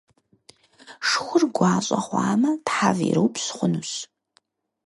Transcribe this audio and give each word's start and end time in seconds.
Шхур 1.07 1.43
гуащӏэ 1.55 1.97
хъуамэ, 2.05 2.51
тхьэв 2.65 2.97
ирупщ 3.09 3.45
хъунущ. 3.55 3.91